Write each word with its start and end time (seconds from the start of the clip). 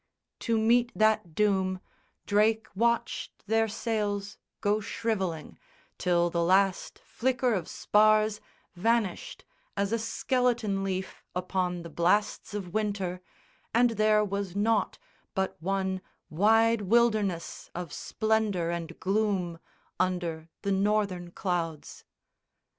To 0.39 0.57
meet 0.57 0.91
that 0.95 1.35
doom 1.35 1.79
Drake 2.25 2.65
watched 2.73 3.45
their 3.45 3.67
sails 3.67 4.39
go 4.59 4.79
shrivelling, 4.79 5.59
till 5.99 6.31
the 6.31 6.43
last 6.43 6.97
Flicker 7.05 7.53
of 7.53 7.67
spars 7.67 8.41
vanished 8.73 9.45
as 9.77 9.93
a 9.93 9.99
skeleton 9.99 10.83
leaf 10.83 11.21
Upon 11.35 11.83
the 11.83 11.89
blasts 11.91 12.55
of 12.55 12.73
winter, 12.73 13.21
and 13.75 13.91
there 13.91 14.25
was 14.25 14.55
nought 14.55 14.97
But 15.35 15.55
one 15.61 16.01
wide 16.31 16.81
wilderness 16.81 17.69
of 17.75 17.93
splendour 17.93 18.71
and 18.71 18.99
gloom 18.99 19.59
Under 19.99 20.49
the 20.63 20.71
northern 20.71 21.29
clouds. 21.29 22.05